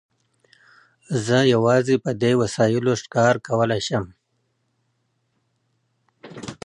زه 1.25 1.37
یوازې 1.53 1.95
په 2.03 2.11
دې 2.21 2.33
وسایلو 2.41 2.93
ښکار 3.01 3.35
کولای 3.47 3.81
شم. 3.87 4.05